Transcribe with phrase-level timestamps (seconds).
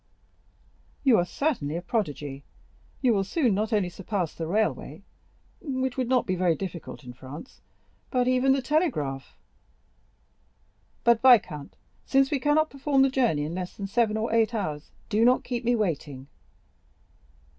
[1.03, 2.43] "You are certainly a prodigy;
[3.03, 5.03] you will soon not only surpass the railway,
[5.61, 7.61] which would not be very difficult in France,
[8.09, 9.37] but even the telegraph."
[11.03, 14.89] "But, viscount, since we cannot perform the journey in less than seven or eight hours,
[15.07, 16.25] do not keep me waiting."